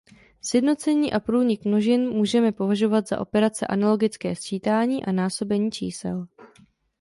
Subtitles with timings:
[0.41, 6.27] Sjednocení a průnik množin můžeme považovat za operace analogické sčítání a násobení čísel.